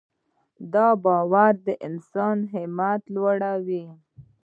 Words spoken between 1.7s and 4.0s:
انسان همت ورلوړوي.